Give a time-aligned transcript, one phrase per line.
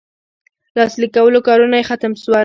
[0.77, 2.33] لاسلیک کولو کارونه یې ختم سول.